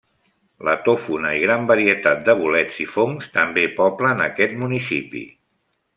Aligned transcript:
La 0.67 0.71
tòfona 0.85 1.33
i 1.39 1.43
gran 1.43 1.67
varietat 1.73 2.25
de 2.29 2.35
bolets 2.41 2.81
i 2.85 2.89
fongs 2.95 3.31
també 3.39 3.67
poblen 3.83 4.25
aquest 4.29 4.57
municipi. 4.63 5.23